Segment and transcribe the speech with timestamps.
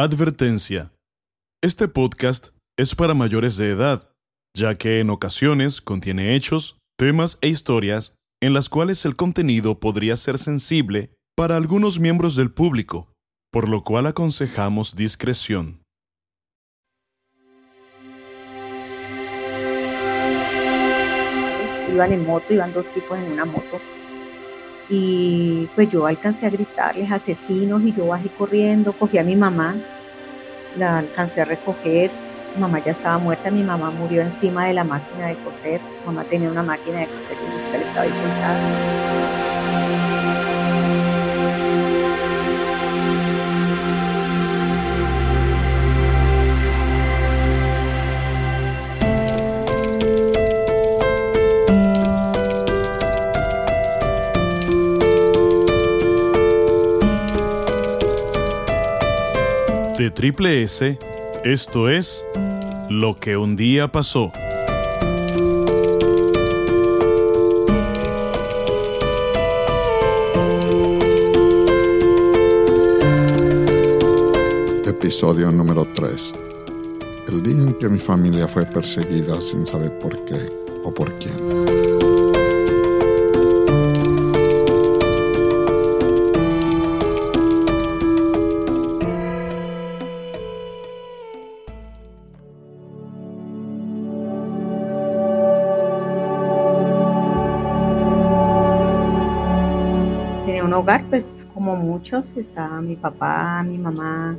[0.00, 0.92] Advertencia.
[1.60, 4.08] Este podcast es para mayores de edad,
[4.56, 10.16] ya que en ocasiones contiene hechos, temas e historias en las cuales el contenido podría
[10.16, 13.12] ser sensible para algunos miembros del público,
[13.50, 15.82] por lo cual aconsejamos discreción.
[21.92, 23.80] Iban en moto, iban dos tipos en una moto.
[24.88, 29.76] Y pues yo alcancé a gritarles asesinos y yo bajé corriendo, cogí a mi mamá,
[30.76, 32.10] la alcancé a recoger.
[32.54, 35.80] Mi mamá ya estaba muerta, mi mamá murió encima de la máquina de coser.
[36.06, 39.47] Mamá tenía una máquina de coser industrial, estaba ahí sentada.
[60.18, 60.98] Triple S,
[61.44, 62.24] esto es
[62.90, 64.32] Lo que un día pasó.
[74.84, 76.32] Episodio número 3.
[77.28, 80.50] El día en que mi familia fue perseguida sin saber por qué
[80.82, 81.97] o por quién.
[100.68, 104.38] Un hogar, pues como muchos, estaba mi papá, mi mamá,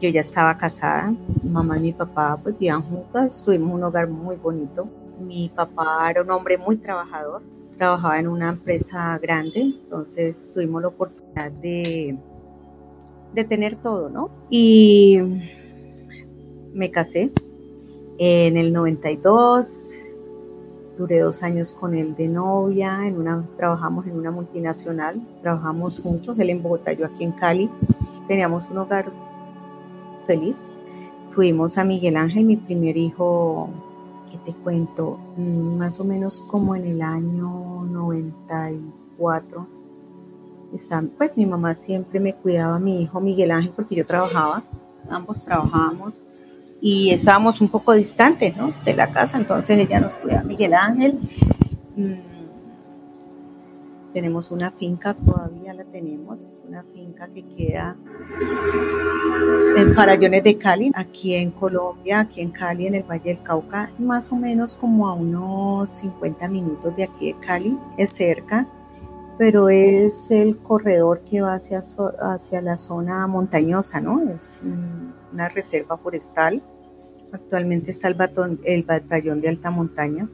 [0.00, 4.08] yo ya estaba casada, mi mamá y mi papá pues vivían juntos, tuvimos un hogar
[4.08, 4.88] muy bonito.
[5.20, 7.42] Mi papá era un hombre muy trabajador,
[7.76, 12.18] trabajaba en una empresa grande, entonces tuvimos la oportunidad de,
[13.32, 14.30] de tener todo, ¿no?
[14.50, 15.20] Y
[16.74, 17.30] me casé
[18.18, 19.94] en el 92,
[20.96, 26.38] duré dos años con él de novia, en una, trabajamos en una multinacional, trabajamos juntos,
[26.38, 27.68] él en Bogotá, yo aquí en Cali,
[28.28, 29.06] teníamos un hogar
[30.26, 30.68] feliz.
[31.34, 33.68] Tuvimos a Miguel Ángel, mi primer hijo,
[34.30, 35.18] ¿qué te cuento?
[35.36, 39.66] Mm, Más o menos como en el año 94.
[40.74, 44.62] Está- Pues mi mamá siempre me cuidaba a mi hijo Miguel Ángel porque yo trabajaba,
[45.10, 46.22] ambos trabajábamos
[46.80, 48.74] y estábamos un poco distantes ¿no?
[48.84, 51.18] de la casa, entonces ella nos cuidaba Miguel Ángel.
[51.96, 52.26] Mm,
[54.12, 57.96] Tenemos una finca, todavía la tenemos, es una finca que queda
[59.76, 63.90] en Farallones de Cali, aquí en Colombia, aquí en Cali, en el Valle del Cauca,
[63.98, 68.66] más o menos como a unos 50 minutos de aquí de Cali, es cerca,
[69.38, 71.82] pero es el corredor que va hacia,
[72.20, 74.14] hacia la zona montañosa, ¿no?
[74.14, 76.62] Mm, una reserva forestal.
[77.32, 80.28] Actualmente está el, batón- el batallón de alta montaña.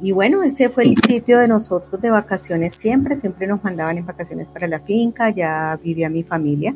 [0.00, 4.06] Y bueno, ese fue el sitio de nosotros de vacaciones siempre, siempre nos mandaban en
[4.06, 6.74] vacaciones para la finca, ya vivía mi familia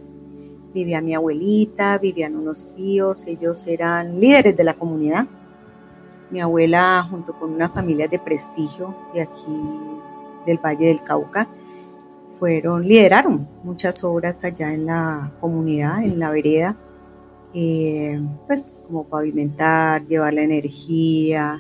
[0.76, 5.26] vivía mi abuelita, vivían unos tíos, ellos eran líderes de la comunidad.
[6.30, 9.56] Mi abuela junto con una familia de prestigio de aquí
[10.44, 11.48] del Valle del Cauca
[12.38, 16.76] fueron, lideraron muchas obras allá en la comunidad, en la vereda,
[17.54, 21.58] eh, pues como pavimentar, llevar la energía,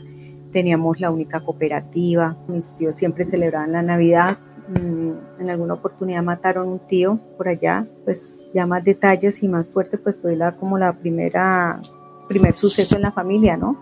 [0.52, 4.38] teníamos la única cooperativa, mis tíos siempre celebraban la Navidad,
[4.68, 9.70] Mm, en alguna oportunidad mataron un tío por allá, pues ya más detalles y más
[9.70, 11.80] fuerte, pues fue la, como la primera,
[12.26, 13.76] primer suceso en la familia, ¿no?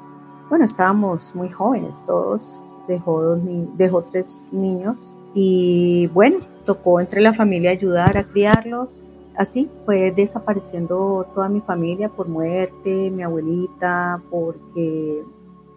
[0.51, 3.41] Bueno, estábamos muy jóvenes todos, dejó, dos
[3.79, 5.15] dejó tres niños.
[5.33, 9.05] Y bueno, tocó entre la familia ayudar a criarlos.
[9.37, 15.23] Así fue desapareciendo toda mi familia por muerte, mi abuelita, porque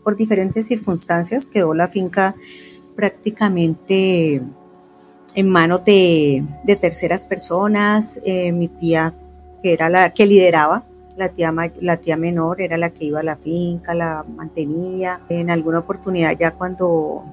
[0.03, 2.35] por diferentes circunstancias quedó la finca
[2.95, 4.41] prácticamente
[5.33, 8.19] en manos de, de terceras personas.
[8.23, 9.13] Eh, mi tía,
[9.61, 10.83] que era la que lideraba,
[11.17, 15.19] la tía, la tía menor, era la que iba a la finca, la mantenía.
[15.29, 17.23] En alguna oportunidad, ya cuando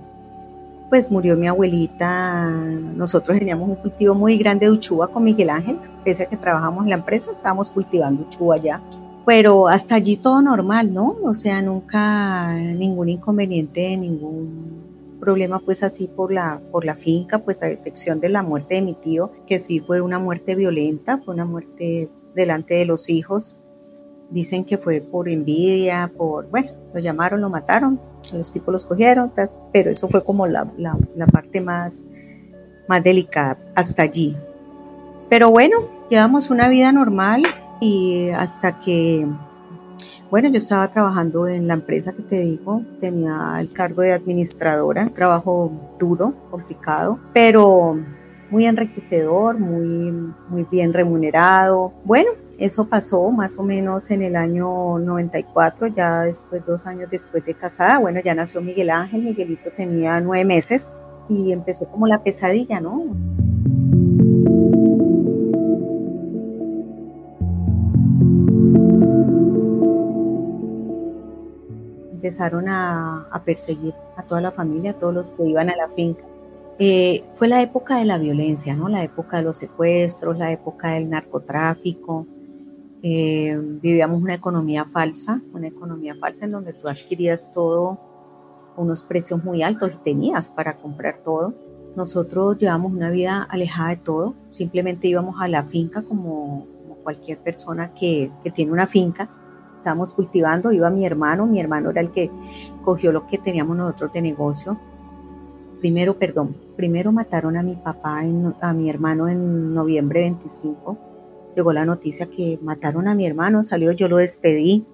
[0.94, 5.76] pues murió mi abuelita, nosotros teníamos un cultivo muy grande de uchuva con Miguel Ángel,
[6.04, 8.80] pese a que trabajamos en la empresa, estábamos cultivando uchuva ya.
[9.26, 11.16] Pero hasta allí todo normal, ¿no?
[11.24, 17.60] O sea, nunca ningún inconveniente, ningún problema pues así por la, por la finca, pues
[17.64, 21.34] a excepción de la muerte de mi tío, que sí fue una muerte violenta, fue
[21.34, 23.56] una muerte delante de los hijos.
[24.34, 28.00] Dicen que fue por envidia, por, bueno, lo llamaron, lo mataron,
[28.32, 29.30] los tipos los cogieron,
[29.72, 32.04] pero eso fue como la, la, la parte más,
[32.88, 34.36] más delicada hasta allí.
[35.28, 35.76] Pero bueno,
[36.10, 37.44] llevamos una vida normal
[37.78, 39.24] y hasta que,
[40.32, 45.10] bueno, yo estaba trabajando en la empresa que te digo, tenía el cargo de administradora,
[45.14, 47.96] trabajo duro, complicado, pero
[48.50, 50.12] muy enriquecedor, muy,
[50.48, 51.92] muy bien remunerado.
[52.04, 57.44] Bueno, eso pasó más o menos en el año 94, ya después, dos años después
[57.44, 57.98] de casada.
[57.98, 60.92] Bueno, ya nació Miguel Ángel, Miguelito tenía nueve meses
[61.28, 63.02] y empezó como la pesadilla, ¿no?
[72.12, 76.24] Empezaron a, perseguir a toda la familia, a todos los que iban a la finca
[76.78, 78.88] eh, fue la época de la violencia, ¿no?
[78.88, 82.26] La época de los secuestros, la época del narcotráfico.
[83.06, 87.98] Eh, vivíamos una economía falsa, una economía falsa en donde tú adquirías todo
[88.74, 91.52] a unos precios muy altos y tenías para comprar todo.
[91.96, 97.36] Nosotros llevamos una vida alejada de todo, simplemente íbamos a la finca como, como cualquier
[97.36, 99.28] persona que, que tiene una finca.
[99.76, 102.30] Estábamos cultivando, iba mi hermano, mi hermano era el que
[102.82, 104.78] cogió lo que teníamos nosotros de negocio
[105.84, 108.22] primero, perdón, primero mataron a mi papá,
[108.62, 111.13] a mi hermano en noviembre 25.
[111.54, 114.84] Llegó la noticia que mataron a mi hermano, salió, yo lo despedí,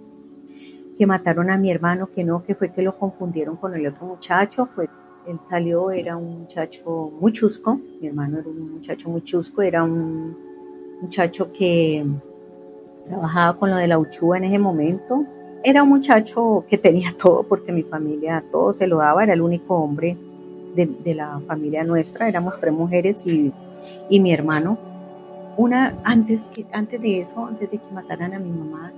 [0.98, 4.06] que mataron a mi hermano, que no, que fue que lo confundieron con el otro
[4.06, 4.86] muchacho, fue,
[5.26, 9.82] él salió, era un muchacho muy chusco, mi hermano era un muchacho muy chusco, era
[9.82, 10.36] un
[11.00, 12.04] muchacho que
[13.06, 15.24] trabajaba con lo de la uchúa en ese momento,
[15.62, 19.40] era un muchacho que tenía todo porque mi familia todo se lo daba, era el
[19.40, 20.16] único hombre
[20.74, 23.52] de, la familia nuestra, éramos tres mujeres y,
[24.08, 24.89] y, mi hermano.
[25.56, 28.92] Una, antes, que, antes de eso, antes de que mataran a mi mamá,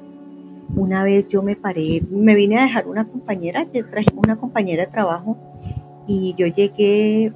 [0.76, 4.84] una vez yo me paré, me vine a dejar una compañera, yo traje una compañera
[4.86, 5.36] de trabajo
[6.06, 7.32] y yo llegué,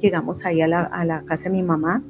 [0.00, 2.02] llegamos ahí a la, a la casa de mi mamá,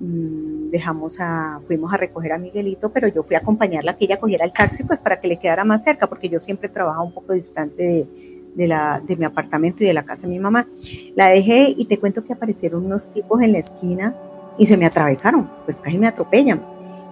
[0.00, 4.18] mm, dejamos a, fuimos a recoger a Miguelito, pero yo fui a acompañarla que ella
[4.18, 7.12] cogiera el taxi pues para que le quedara más cerca, porque yo siempre trabajaba un
[7.12, 8.06] poco distante de,
[8.54, 10.66] de, la, de mi apartamento y de la casa de mi mamá.
[11.14, 14.14] La dejé y te cuento que aparecieron unos tipos en la esquina
[14.58, 16.62] y se me atravesaron, pues casi me atropellan.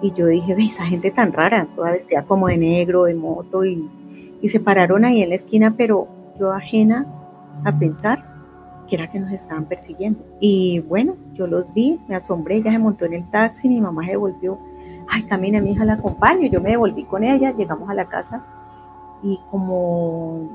[0.03, 3.65] Y yo dije, ve, esa gente tan rara, toda vestida como de negro, de moto,
[3.65, 3.89] y,
[4.41, 6.09] y se pararon ahí en la esquina, pero
[6.39, 7.07] yo ajena
[7.65, 8.23] a pensar
[8.89, 10.21] que era que nos estaban persiguiendo.
[10.41, 14.05] Y bueno, yo los vi, me asombré, ella se montó en el taxi, mi mamá
[14.05, 14.59] se devolvió,
[15.09, 18.45] ay, camina, mi hija la acompaño, yo me devolví con ella, llegamos a la casa
[19.23, 20.49] y como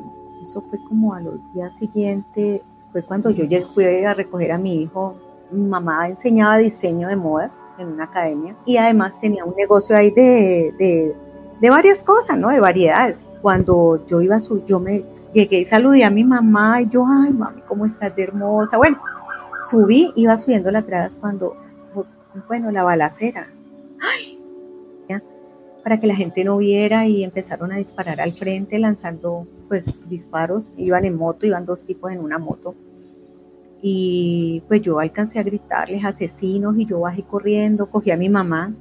[0.44, 2.62] eso fue como a los días siguientes,
[2.92, 5.16] fue cuando yo fui a recoger a mi hijo.
[5.52, 10.12] Mi mamá enseñaba diseño de modas en una academia y además tenía un negocio ahí
[10.12, 10.74] de,
[11.60, 12.50] de, varias cosas, ¿no?
[12.50, 13.26] De variedades.
[13.42, 15.04] Cuando yo iba a su, yo me
[15.34, 18.78] llegué y saludé a mi mamá y yo, ay, mami, ¿cómo estás de hermosa?
[18.78, 19.00] Bueno,
[19.70, 21.56] subí, iba subiendo las gradas cuando,
[22.48, 23.48] bueno, la balacera.
[24.00, 24.36] Ay,
[25.86, 30.74] para que la gente no viera y empezaron a disparar al frente lanzando pues disparos,
[30.78, 32.74] iban en moto, iban dos tipos en una moto
[33.88, 38.74] y pues yo alcancé a gritarles asesinos y yo bajé corriendo, cogí a mi mamá,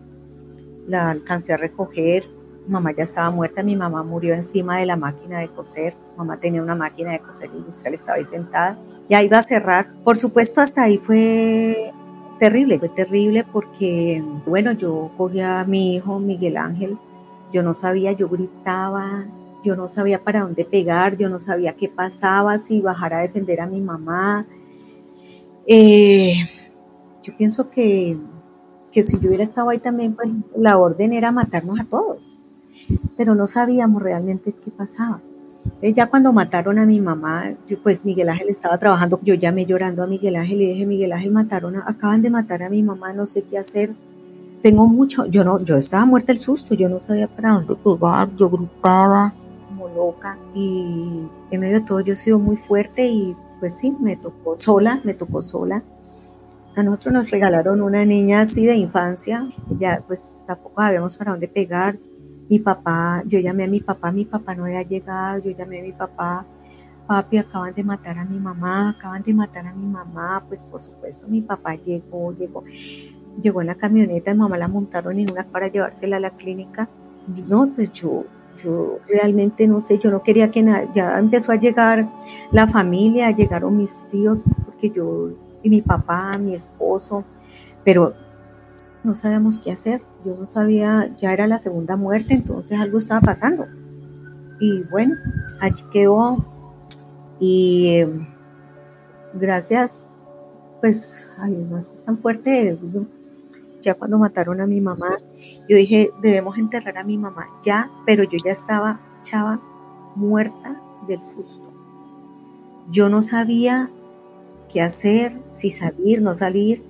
[0.87, 2.25] la alcancé a recoger,
[2.67, 6.62] mamá ya estaba muerta, mi mamá murió encima de la máquina de coser, mamá tenía
[6.62, 8.79] una máquina de coser industrial, estaba ahí sentada,
[9.11, 11.93] ya iba a cerrar, por supuesto hasta ahí fue
[12.39, 16.97] terrible, fue terrible porque, bueno, yo cogí a mi hijo Miguel Ángel,
[17.52, 19.26] yo no sabía, yo gritaba,
[19.62, 23.61] yo no sabía para dónde pegar, yo no sabía qué pasaba, si bajar a defender
[23.61, 24.47] a mi mamá.
[25.66, 26.35] Eh,
[27.23, 28.16] yo pienso que,
[28.92, 32.38] que si yo hubiera estado ahí también, pues la orden era matarnos a todos,
[33.16, 35.21] pero no sabíamos realmente qué pasaba.
[35.83, 37.52] Ya cuando mataron a mi mamá,
[37.83, 41.30] pues Miguel Ángel estaba trabajando, yo llamé llorando a Miguel Ángel y dije, Miguel Ángel,
[41.30, 43.94] mataron, acaban de matar a mi mamá, no sé qué hacer.
[44.62, 48.35] Tengo mucho, yo no, yo estaba muerta el susto, yo no sabía para dónde pegar,
[48.37, 49.33] yo gritaba
[49.68, 53.97] como loca y en medio de todo yo he sido muy fuerte y pues sí,
[53.99, 55.83] me tocó sola, me tocó sola.
[56.76, 59.49] A nosotros nos regalaron una niña así de infancia,
[59.80, 61.97] ya pues tampoco sabíamos para dónde pegar,
[62.50, 65.83] mi papá, yo llamé a mi papá, mi papá no había llegado, yo llamé a
[65.83, 66.44] mi papá,
[67.06, 70.83] papi, acaban de matar a mi mamá, acaban de matar a mi mamá, pues por
[70.83, 72.64] supuesto mi papá llegó, llegó,
[73.42, 76.87] llegó en la camioneta, mi mamá la montaron en una para llevársela a la clínica.
[77.49, 78.26] No, pues yo,
[78.62, 82.08] yo realmente no sé, yo no quería que nada, ya empezó a llegar
[82.52, 85.30] la familia, llegaron mis tíos, porque yo,
[85.62, 87.25] y mi papá, mi esposo,
[87.84, 88.14] pero
[89.04, 90.02] no sabíamos qué hacer.
[90.25, 93.66] Yo no sabía, ya era la segunda muerte, entonces algo estaba pasando.
[94.58, 95.14] Y bueno,
[95.61, 96.44] allí quedó.
[97.38, 98.26] Y em,
[99.34, 100.08] gracias,
[100.80, 102.76] pues, ay, no es que es tan fuerte,
[103.85, 105.19] ya cuando mataron a mi mamá,
[105.69, 109.61] yo dije, debemos enterrar a mi mamá ya, pero yo ya estaba, chava,
[110.17, 111.71] muerta del susto.
[112.91, 113.91] Yo no sabía
[114.73, 116.83] qué hacer, si salir, no salir.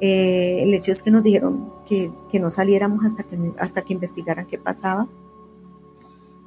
[0.00, 2.10] Eh, el hecho es que nos dijeron que,
[2.40, 5.08] no saliéramos hasta que, hasta que investigaran qué pasaba.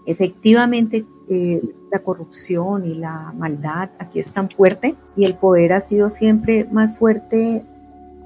[0.05, 1.61] Efectivamente, eh,
[1.91, 6.65] la corrupción y la maldad aquí es tan fuerte y el poder ha sido siempre
[6.65, 7.63] más fuerte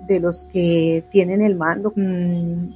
[0.07, 1.93] de los que tienen el mando.
[1.95, 2.69] Mm,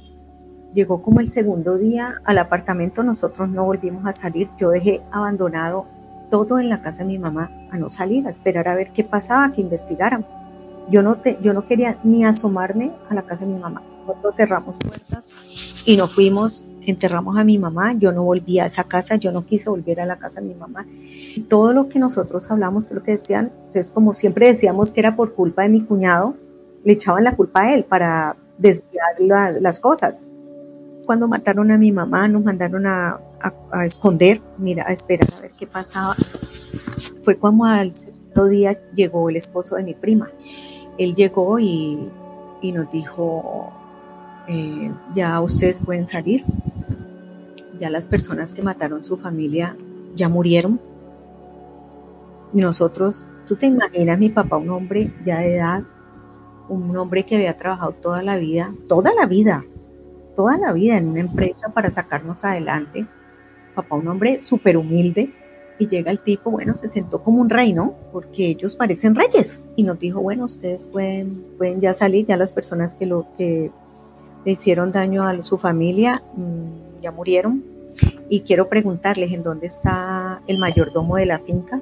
[0.74, 5.86] llegó como el segundo día al apartamento, nosotros no volvimos a salir, yo dejé abandonado
[6.30, 9.02] todo en la casa de mi mamá a no salir, a esperar a ver qué
[9.02, 10.26] pasaba, que investigaran.
[10.90, 13.82] Yo no, te, yo no quería ni asomarme a la casa de mi mamá.
[14.06, 15.26] Nosotros cerramos puertas
[15.84, 19.44] y nos fuimos enterramos a mi mamá, yo no volví a esa casa, yo no
[19.44, 20.86] quise volver a la casa de mi mamá.
[21.48, 25.16] Todo lo que nosotros hablamos, todo lo que decían, entonces como siempre decíamos que era
[25.16, 26.34] por culpa de mi cuñado,
[26.84, 29.14] le echaban la culpa a él para desviar
[29.60, 30.22] las cosas.
[31.06, 33.20] Cuando mataron a mi mamá, nos mandaron a,
[33.84, 36.14] esconder, mira, a esperar a ver qué pasaba.
[37.22, 40.30] Fue como al segundo día llegó el esposo de mi prima.
[40.98, 42.10] Él llegó y,
[42.60, 43.72] y nos dijo,
[44.48, 46.44] eh, ya ustedes pueden salir
[47.78, 49.76] ya las personas que mataron su familia
[50.14, 50.80] ya murieron.
[52.52, 55.82] Nosotros, tú te imaginas mi papá, un hombre ya de edad,
[56.68, 59.64] un hombre que había trabajado toda la vida, toda la vida,
[60.36, 63.06] toda la vida en una empresa para sacarnos adelante.
[63.74, 65.32] Papá, un hombre súper humilde,
[65.78, 67.94] y llega el tipo, bueno, se sentó como un rey, ¿no?
[68.12, 69.64] Porque ellos parecen reyes.
[69.76, 73.70] Y nos dijo, bueno, ustedes pueden, pueden ya salir, ya las personas que lo que
[74.44, 77.62] le hicieron daño a su familia, mm, ya murieron.
[78.28, 81.80] Y quiero preguntarles en dónde está el mayordomo de la finca.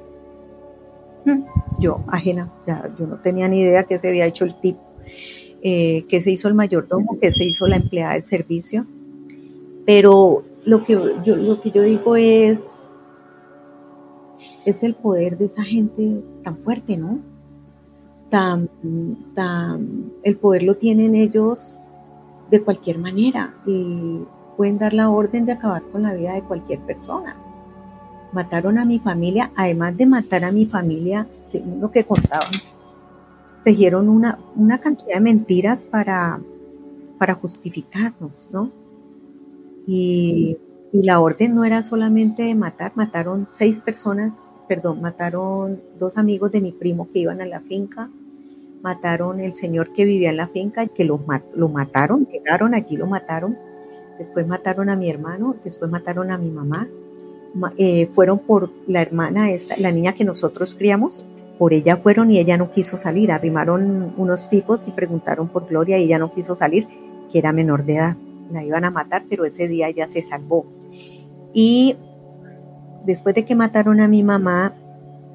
[1.79, 4.79] Yo, ajena, ya, yo no tenía ni idea qué se había hecho el tipo,
[5.61, 8.85] eh, qué se hizo el mayordomo, qué se hizo la empleada del servicio.
[9.85, 12.81] Pero lo que yo, lo que yo digo es,
[14.65, 17.19] es el poder de esa gente tan fuerte, ¿no?
[18.29, 18.69] Tan,
[19.33, 21.77] tan, el poder lo tienen ellos
[22.51, 23.53] de cualquier manera.
[23.65, 24.19] Y
[24.57, 27.37] pueden dar la orden de acabar con la vida de cualquier persona.
[28.33, 32.51] Mataron a mi familia, además de matar a mi familia, según lo que contaban,
[33.63, 36.39] tejieron una, una cantidad de mentiras para,
[37.17, 38.71] para justificarnos, ¿no?
[39.87, 40.57] Y,
[40.91, 46.51] y la orden no era solamente de matar, mataron seis personas, perdón, mataron dos amigos
[46.51, 48.09] de mi primo que iban a la finca,
[48.81, 51.19] mataron el señor que vivía en la finca, que lo,
[51.55, 53.57] lo mataron, llegaron allí, lo mataron,
[54.17, 56.87] después mataron a mi hermano, después mataron a mi mamá,
[57.77, 61.25] eh, fueron por la hermana, esta, la niña que nosotros criamos,
[61.57, 65.97] por ella fueron y ella no quiso salir, arrimaron unos tipos y preguntaron por Gloria
[65.97, 66.87] y ella no quiso salir,
[67.31, 68.17] que era menor de edad,
[68.51, 70.65] la iban a matar, pero ese día ella se salvó.
[71.53, 71.95] Y
[73.05, 74.73] después de que mataron a mi mamá,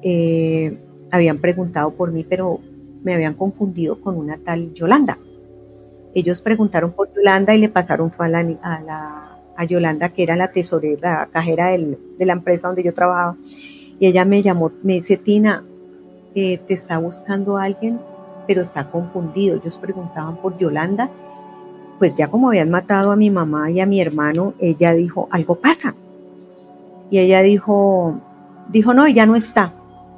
[0.01, 0.77] eh,
[1.11, 2.59] habían preguntado por mí, pero
[3.03, 5.17] me habían confundido con una tal Yolanda.
[6.15, 9.32] Ellos preguntaron por Yolanda y le pasaron fue a, la,
[9.67, 13.35] Yolanda, que era la tesorera, la cajera de la empresa donde yo trabajaba.
[13.99, 15.63] Y ella me llamó, me dice, Tina,
[16.35, 17.99] eh, te está buscando alguien,
[18.47, 19.57] pero está confundido.
[19.57, 21.09] Ellos preguntaban por Yolanda.
[21.99, 25.55] Pues ya como habían matado a mi mamá y a mi hermano, ella dijo, algo
[25.55, 25.95] pasa.
[27.09, 28.19] Y ella dijo,
[28.69, 29.73] dijo, no, ella no está.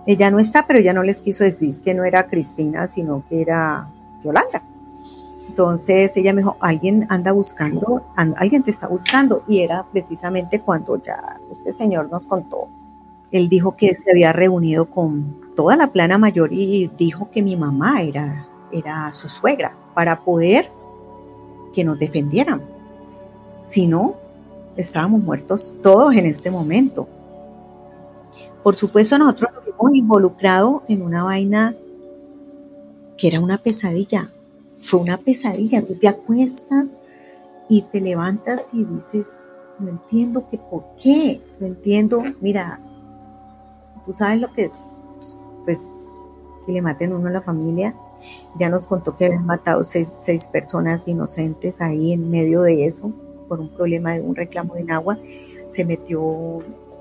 [0.07, 3.41] Ella no está, pero ella no les quiso decir que no era Cristina, sino que
[3.41, 3.87] era
[4.23, 4.63] Yolanda.
[5.55, 9.45] Entonces ella me dijo, alguien anda buscando, alguien te está buscando.
[9.47, 12.67] Y era precisamente cuando ya este señor nos contó.
[13.31, 17.55] Él dijo que se había reunido con toda la plana mayor y dijo que mi
[17.55, 20.69] mamá era, era su suegra para poder
[21.73, 22.61] que nos defendieran.
[23.61, 24.15] Si no,
[24.75, 27.07] estábamos muertos todos en este momento.
[28.61, 31.73] Por supuesto, nosotros nos hemos involucrado en una vaina
[33.17, 34.31] que era una pesadilla
[34.85, 35.83] fue una pesadilla.
[35.83, 36.95] Tú te acuestas
[37.67, 39.37] y te levantas y dices,
[39.79, 42.79] no entiendo que por qué, no entiendo, mira,
[44.05, 45.01] tú sabes lo que es,
[45.65, 46.19] pues,
[46.65, 47.95] que le maten uno a la familia.
[48.59, 53.11] Ya nos contó que habían matado seis, seis personas inocentes ahí en medio de eso,
[53.49, 55.17] por un problema de un reclamo de agua.
[55.69, 56.57] Se metió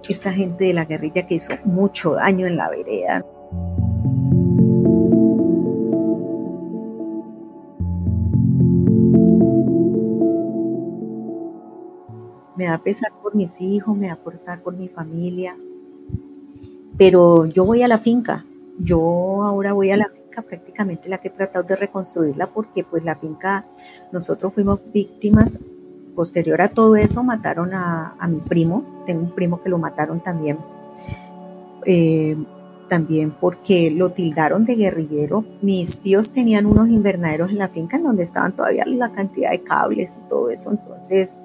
[0.09, 3.25] esa gente de la guerrilla que hizo mucho daño en la vereda.
[12.65, 15.55] Me da pesar por mis hijos, me da pesar por mi familia,
[16.97, 18.47] pero yo voy a la finca,
[18.79, 23.05] yo ahora voy a la finca prácticamente la que he tratado de reconstruirla porque pues
[23.05, 23.67] la finca,
[24.13, 25.61] nosotros fuimos víctimas,
[26.17, 30.57] posterior a todo eso mataron a, mi primo, tengo un primo que lo mataron también,
[31.85, 32.37] eh,
[32.89, 35.45] también porque lo tildaron de guerrillero.
[35.61, 39.61] Mis tíos tenían unos invernaderos en la finca en donde estaban todavía la cantidad de
[39.61, 41.37] cables y todo eso, entonces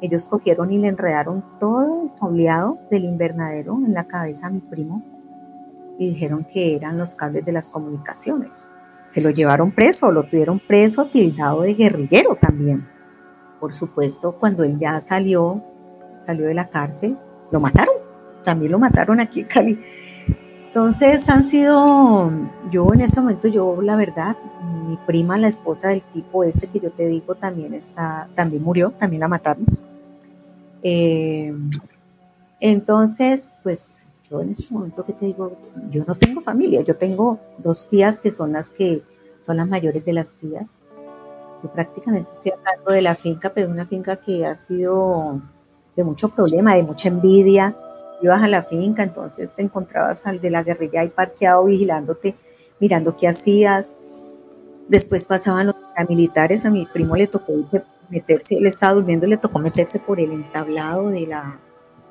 [0.00, 4.60] ellos cogieron y le enredaron todo el cableado del invernadero en la cabeza a mi
[4.60, 5.02] primo
[5.98, 8.68] y dijeron que eran los cables de las comunicaciones.
[9.08, 12.86] Se lo llevaron preso, lo tuvieron preso, tildado de guerrillero también.
[13.58, 15.64] Por supuesto, cuando él ya salió,
[16.20, 17.16] salió de la cárcel,
[17.50, 17.94] lo mataron.
[18.44, 19.84] También lo mataron aquí en Cali.
[20.78, 22.30] Entonces han sido,
[22.70, 24.36] yo en ese momento, yo la verdad,
[24.86, 28.92] mi prima, la esposa del tipo este que yo te digo, también está, también murió,
[28.92, 29.66] también la mataron.
[30.84, 31.52] Eh,
[32.60, 35.56] entonces, pues yo en ese momento que te digo,
[35.90, 39.02] yo no tengo familia, yo tengo dos tías que son las que
[39.44, 40.74] son las mayores de las tías.
[41.60, 45.40] Yo prácticamente estoy a de la finca, pero una finca que ha sido
[45.96, 47.74] de mucho problema, de mucha envidia.
[48.20, 52.34] Ibas a la finca, entonces te encontrabas al de la guerrilla ahí parqueado vigilándote,
[52.80, 53.92] mirando qué hacías.
[54.88, 55.76] Después pasaban los
[56.08, 57.52] militares, a mi primo le tocó
[58.08, 61.60] meterse, él estaba durmiendo, le tocó meterse por el entablado de, la,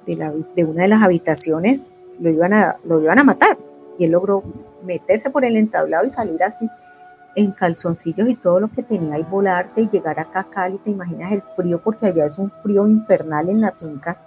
[0.06, 3.58] de, la, de una de las habitaciones lo iban a, lo iban a matar.
[3.98, 4.44] Y él logró
[4.84, 6.70] meterse por el entablado y salir así
[7.36, 10.90] en calzoncillos y todo lo que tenía y volarse y llegar acá a Cali, te
[10.90, 14.20] imaginas el frío, porque allá es un frío infernal en la finca,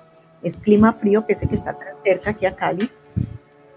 [0.42, 2.90] es clima frío, que es el que está tan cerca aquí a Cali,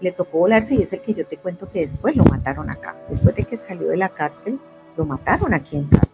[0.00, 2.96] le tocó volarse y es el que yo te cuento que después lo mataron acá,
[3.08, 4.58] después de que salió de la cárcel,
[4.96, 6.08] lo mataron aquí en Cali.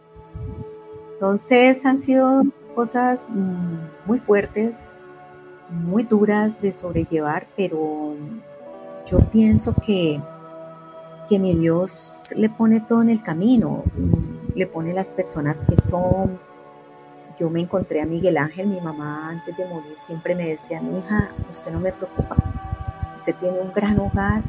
[1.15, 4.85] Entonces han sido cosas mm, muy fuertes,
[5.71, 8.15] muy duras de sobrellevar, pero
[9.07, 10.21] yo pienso que,
[11.29, 13.85] que mi Dios le pone todo en el camino,
[14.55, 16.39] le pone las personas que son.
[17.41, 20.99] Yo me encontré a Miguel Ángel, mi mamá antes de morir siempre me decía, mi
[20.99, 22.37] hija, usted no me preocupa,
[23.15, 24.43] usted tiene un gran hogar,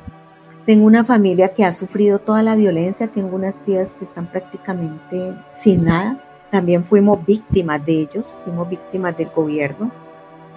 [0.65, 5.34] tengo una familia que ha sufrido toda la violencia, tengo unas tías que están prácticamente
[5.54, 9.89] sin nada, también fuimos víctimas de ellos, fuimos víctimas del gobierno,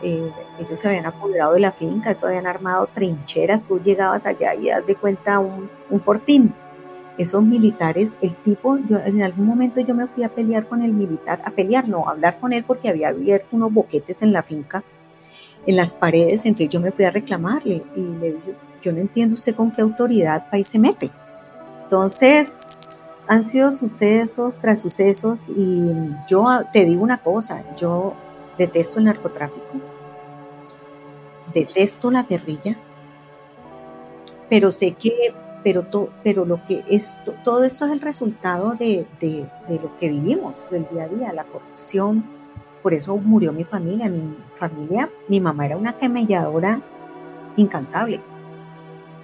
[0.03, 4.57] eh, ellos se habían apoderado de la finca, eso habían armado trincheras, tú llegabas allá
[4.57, 6.53] y das de cuenta un, un fortín.
[7.16, 10.92] Esos militares, el tipo, yo en algún momento yo me fui a pelear con el
[10.92, 14.42] militar, a pelear, no, a hablar con él porque había abierto unos boquetes en la
[14.42, 14.83] finca,
[15.66, 19.35] en las paredes, entonces yo me fui a reclamarle y le dije, yo no entiendo
[19.35, 21.11] usted con qué autoridad país se mete.
[21.85, 25.92] Entonces, han sido sucesos tras sucesos y
[26.29, 28.14] yo te digo una cosa, yo
[28.59, 29.62] detesto el narcotráfico,
[31.55, 32.77] detesto la guerrilla,
[34.50, 35.33] pero sé que,
[35.64, 35.85] pero,
[36.22, 39.48] pero lo que es, todo esto es el resultado de, de,
[39.83, 42.24] lo que vivimos del día a día, la corrupción,
[42.83, 46.81] por eso murió mi familia, mi familia, mi mamá era una camelladora
[47.57, 48.20] incansable.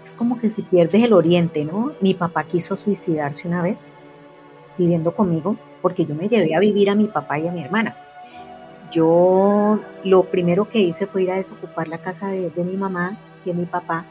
[0.03, 1.93] Es como que si pierdes el oriente, ¿no?
[2.01, 3.91] Mi papá quiso suicidarse una vez
[4.79, 7.95] viviendo conmigo porque yo me llevé a vivir a mi papá y a mi hermana
[8.91, 13.51] yo lo primero que hice fue ir a desocupar la casa de, mi mamá y
[13.51, 14.05] de mi papá.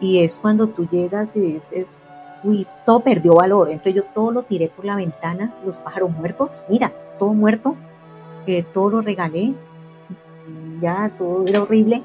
[0.00, 2.02] Y es cuando tú llegas y dices,
[2.44, 3.70] uy, todo perdió valor.
[3.70, 7.74] Entonces yo todo lo tiré por la ventana, los pájaros muertos, mira, todo muerto,
[8.46, 9.54] eh, todo lo regalé,
[10.80, 12.02] ya todo era horrible.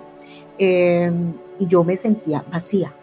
[0.57, 2.93] Em, y yo me sentía vacía.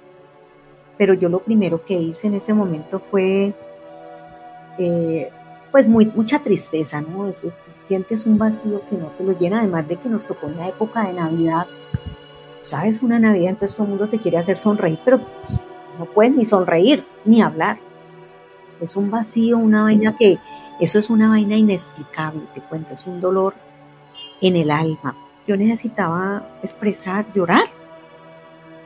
[0.97, 3.55] Pero yo lo primero que hice en ese momento fue
[4.79, 5.31] eh,
[5.71, 7.29] pues muy, mucha tristeza, ¿no?
[7.29, 10.69] Eso, sientes un vacío que no te lo llena, además de que nos tocó una
[10.69, 11.67] época de Navidad,
[12.63, 15.61] sabes, una Navidad, entonces todo el mundo te quiere hacer sonreír, pero pues,
[15.99, 17.79] no puedes ni sonreír, ni hablar.
[18.81, 20.39] Es un vacío, una vaina que,
[20.81, 23.55] eso es una vaina inexplicable, te cuento, es un dolor
[24.41, 25.17] en el alma.
[25.47, 27.65] Yo necesitaba expresar, llorar,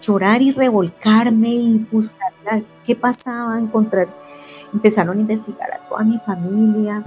[0.01, 2.33] llorar y revolcarme y buscar
[2.85, 4.09] qué pasaba, encontrar
[4.75, 7.03] empezaron a investigar a toda mi familia.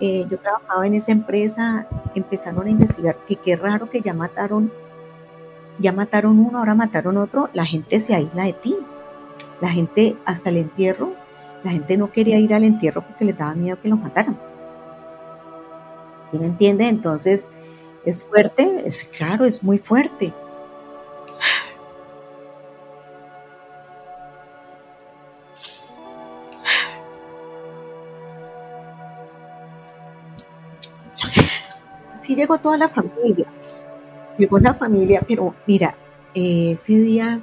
[0.00, 4.70] Eh, yo trabajaba en esa empresa, empezaron a investigar que qué raro que ya mataron,
[5.78, 8.76] ya mataron uno, ahora mataron otro, la gente se aísla de ti.
[9.60, 11.14] La gente hasta el entierro,
[11.62, 14.38] la gente no quería ir al entierro porque les daba miedo que los mataran.
[16.30, 16.88] ¿Sí me entiende?
[16.88, 17.48] Entonces,
[18.04, 20.32] es fuerte, es claro, es muy fuerte.
[32.24, 33.46] sí llegó toda la familia,
[34.38, 35.94] llegó la familia, pero mira,
[36.34, 37.42] ese día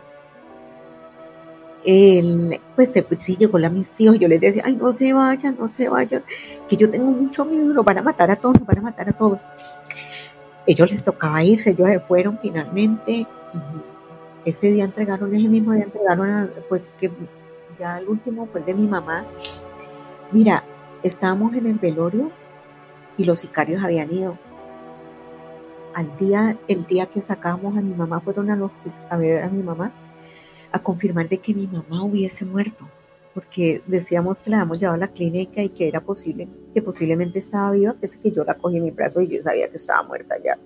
[1.83, 5.13] él, pues se fue, sí, llegó la mis tíos, yo les decía, ay, no se
[5.13, 6.23] vayan, no se vayan,
[6.69, 9.09] que yo tengo mucho miedo, nos van a matar a todos, nos van a matar
[9.09, 9.47] a todos.
[10.67, 13.25] Ellos les tocaba irse, ellos se fueron finalmente.
[14.45, 17.11] Ese día entregaron, ese mismo día entregaron, pues que
[17.79, 19.25] ya el último fue el de mi mamá.
[20.31, 20.63] Mira,
[21.03, 22.31] estábamos en el velorio
[23.17, 24.37] y los sicarios habían ido.
[25.93, 28.71] Al día, el día que sacamos a mi mamá, fueron a, los,
[29.17, 29.91] ver a mi mamá
[30.71, 32.87] a confirmar de que mi mamá hubiese muerto,
[33.33, 37.39] porque decíamos que la habíamos llevado a la clínica y que era posible, que posiblemente
[37.39, 40.03] estaba viva, es que yo la cogí en mi brazo y yo sabía que estaba
[40.03, 40.57] muerta ya.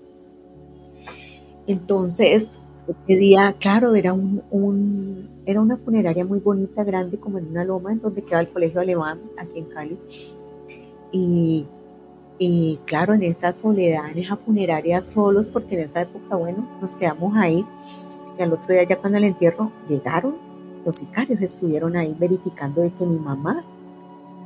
[1.68, 7.64] Entonces, ese día, claro, era un, era una funeraria muy bonita, grande, como en una
[7.64, 9.98] loma, en donde quedaba el colegio alemán, aquí en Cali.
[11.12, 11.66] Y,
[12.38, 16.96] y claro, en esa soledad, en esa funeraria solos, porque en esa época, bueno, nos
[16.96, 17.66] quedamos ahí
[18.38, 20.36] y al otro día ya cuando el entierro llegaron,
[20.86, 23.64] los sicarios estuvieron ahí verificando de que mi mamá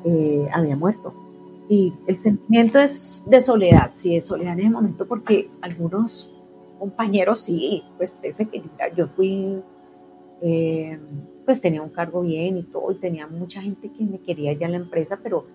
[0.06, 1.14] eh, había muerto.
[1.68, 6.34] Y el sentimiento es de soledad, sí, de soledad en ese momento porque algunos
[6.80, 8.64] compañeros sí, pues ese que
[8.96, 9.62] yo fui,
[10.42, 11.00] eh,
[11.50, 14.68] pues tenía un cargo bien y todo, y tenía mucha gente que me quería ya
[14.68, 15.48] en la empresa, pero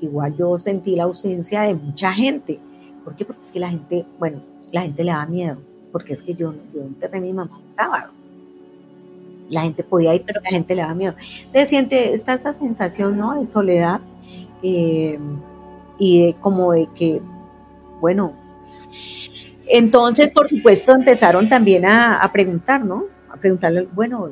[0.00, 2.58] igual yo sentí la ausencia de mucha gente.
[3.04, 3.26] ¿Por qué?
[3.26, 5.58] Porque es que la gente, bueno, la gente le da miedo
[5.92, 8.12] porque es que yo, yo enterré a mi mamá el sábado.
[9.50, 11.14] La gente podía ir, pero la gente le daba miedo.
[11.40, 13.38] Entonces siente, está esa sensación, ¿no?
[13.38, 14.00] De soledad
[14.62, 15.18] eh,
[15.98, 17.20] y de como de que,
[18.00, 18.32] bueno,
[19.66, 23.04] entonces, por supuesto, empezaron también a, preguntar, ¿no?
[23.30, 24.30] A preguntarle, bueno,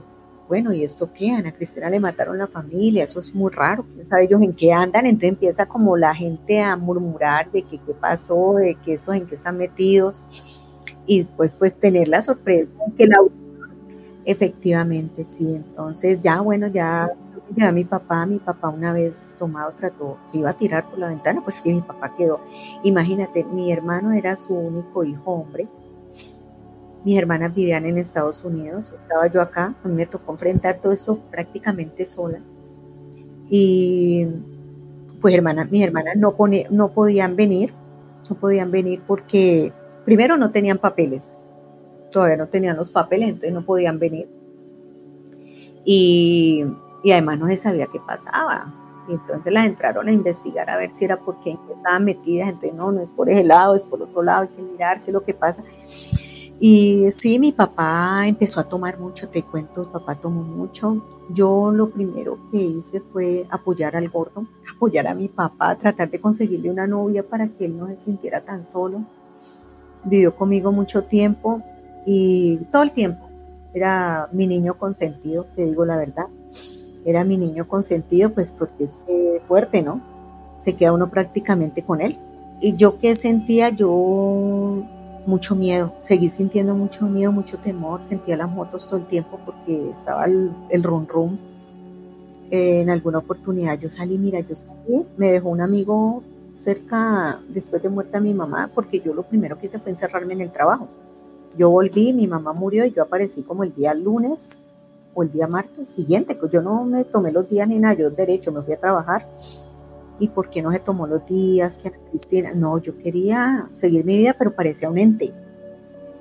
[0.50, 1.30] bueno, ¿y esto qué?
[1.30, 4.72] Ana Cristina le mataron la familia, eso es muy raro, quién sabe ellos en qué
[4.72, 9.14] andan, entonces empieza como la gente a murmurar de que qué pasó, de que estos
[9.14, 10.24] en qué están metidos.
[11.06, 13.18] Y pues, pues tener la sorpresa que la
[14.24, 15.54] efectivamente sí.
[15.54, 17.08] Entonces ya bueno ya
[17.56, 21.08] ya mi papá mi papá una vez tomado trató se iba a tirar por la
[21.08, 22.40] ventana pues que mi papá quedó.
[22.82, 25.68] Imagínate mi hermano era su único hijo hombre
[27.04, 30.92] mis hermanas vivían en Estados Unidos estaba yo acá a mí me tocó enfrentar todo
[30.92, 32.40] esto prácticamente sola
[33.48, 34.26] y
[35.20, 37.72] pues hermana mis hermanas no pone, no podían venir
[38.28, 39.72] no podían venir porque
[40.04, 41.36] primero no tenían papeles,
[42.10, 44.28] todavía no tenían los papeles, entonces no podían venir.
[45.84, 46.64] Y,
[47.04, 48.74] además no se sabía qué pasaba.
[49.08, 52.48] Y entonces las entraron a investigar a ver si era porque estaban metidas.
[52.48, 55.10] Entonces, no, no es por ese lado, es por otro lado, hay que mirar qué
[55.10, 55.64] es lo que pasa.
[56.62, 61.02] Y sí, mi papá empezó a tomar mucho, te cuento, papá tomó mucho.
[61.30, 64.46] Yo lo primero que hice fue apoyar al gordo,
[64.76, 68.42] apoyar a mi papá, tratar de conseguirle una novia para que él no se sintiera
[68.42, 69.04] tan solo
[70.04, 71.62] vivió conmigo mucho tiempo
[72.06, 73.28] y todo el tiempo.
[73.72, 76.26] Era mi niño consentido, te digo la verdad.
[77.04, 79.00] Era mi niño consentido, pues porque es
[79.44, 80.00] fuerte, ¿no?
[80.58, 82.18] Se queda uno prácticamente con él.
[82.60, 84.84] Y yo que sentía, yo
[85.26, 89.90] mucho miedo, seguí sintiendo mucho miedo, mucho temor, sentía las motos todo el tiempo porque
[89.90, 91.38] estaba el, el rum rum.
[92.50, 97.88] en alguna oportunidad yo salí, mira, yo salí, me dejó un amigo cerca después de
[97.88, 100.88] muerta mi mamá, porque yo lo primero que hice fue encerrarme en el trabajo.
[101.56, 104.58] Yo volví, mi mamá murió y yo aparecí como el día lunes
[105.14, 106.38] o el día martes siguiente.
[106.52, 109.26] Yo no me tomé los días ni nada, yo derecho me fui a trabajar.
[110.20, 112.52] ¿Y por qué no se tomó los días que Cristina?
[112.54, 115.32] No, yo quería seguir mi vida, pero parecía un ente.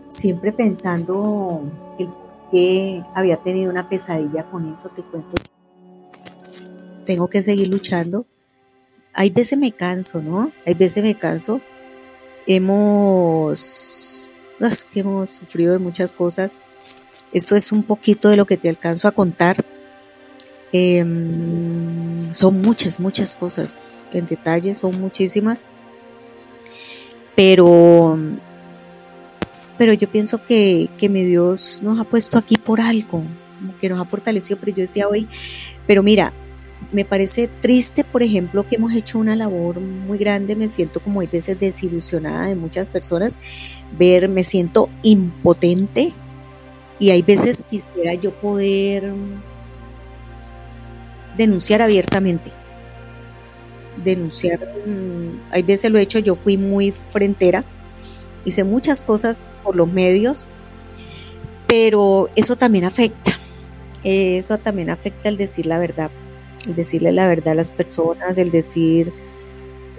[0.09, 1.61] Siempre pensando
[2.49, 5.35] que había tenido una pesadilla con eso, te cuento.
[7.05, 8.25] Tengo que seguir luchando
[9.19, 10.51] hay veces me canso, ¿no?
[10.65, 11.59] Hay veces me canso.
[12.47, 16.57] Hemos, es que hemos sufrido de muchas cosas.
[17.33, 19.65] Esto es un poquito de lo que te alcanzo a contar.
[20.71, 25.67] Em, son muchas, muchas cosas en detalle, son muchísimas.
[27.35, 28.17] Pero,
[29.77, 33.23] pero yo pienso que, que mi Dios nos ha puesto aquí por algo,
[33.79, 34.59] que nos ha fortalecido.
[34.59, 35.27] Pero yo decía hoy,
[35.87, 36.33] pero mira,
[36.91, 41.21] me parece triste, por ejemplo, que hemos hecho una labor muy grande, me siento como
[41.21, 43.37] hay veces desilusionada de muchas personas,
[43.97, 46.11] ver, me siento impotente
[46.99, 49.13] y hay veces quisiera yo poder
[51.39, 52.51] denunciar abiertamente,
[54.03, 57.65] denunciar, mm, hay veces lo he hecho, yo fui muy frentera,
[58.45, 60.45] hice muchas cosas por los medios,
[61.67, 63.31] pero eso también afecta,
[64.03, 66.11] eso también afecta el decir la verdad
[66.67, 69.13] decirle la verdad a las personas, el decir,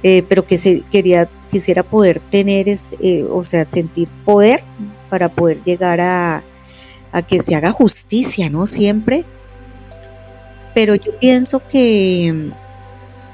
[0.03, 4.63] eh, pero que se quería, quisiera poder tener, es, eh, o sea, sentir poder
[5.09, 6.43] para poder llegar a,
[7.29, 8.67] que se haga justicia, ¿no?
[8.67, 9.25] Siempre.
[10.81, 12.51] Pero yo pienso que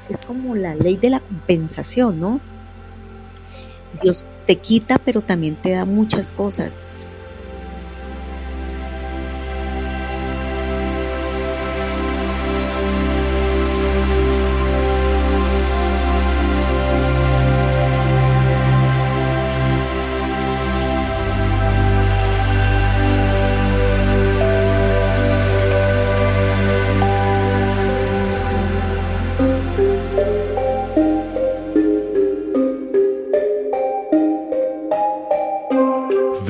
[0.09, 2.41] es como la ley de la compensación, ¿no?
[4.03, 6.81] Dios te quita, pero también te da muchas cosas.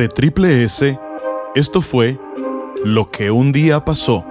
[0.09, 0.99] Triple S,
[1.55, 2.19] esto fue
[2.83, 4.25] Lo que un día pasó.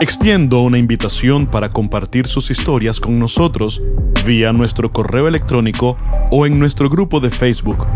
[0.00, 3.82] Extiendo una invitación para compartir sus historias con nosotros
[4.26, 5.96] vía nuestro correo electrónico
[6.30, 7.86] o en nuestro grupo de Facebook.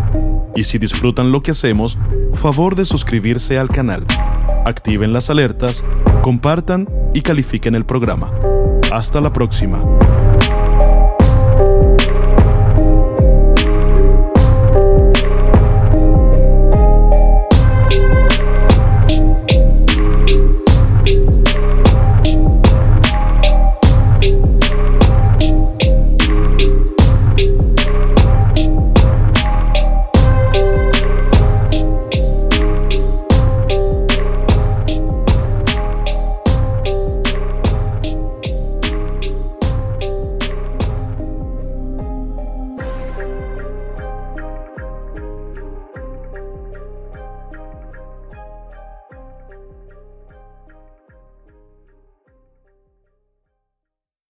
[0.55, 1.99] Y si disfrutan lo que hacemos,
[2.35, 4.07] favor de suscribirse al canal.
[4.65, 5.85] Activen las alertas,
[6.23, 8.33] compartan y califiquen el programa.
[8.93, 9.83] Hasta la próxima.